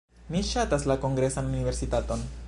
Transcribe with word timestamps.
Mi 0.35 0.39
ŝatas 0.51 0.87
la 0.91 0.95
Kongresan 1.03 1.51
Universitaton. 1.53 2.25